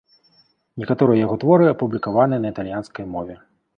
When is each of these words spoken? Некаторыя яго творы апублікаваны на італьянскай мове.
Некаторыя 0.83 1.19
яго 1.25 1.35
творы 1.43 1.67
апублікаваны 1.73 2.35
на 2.47 2.53
італьянскай 2.55 3.05
мове. 3.17 3.37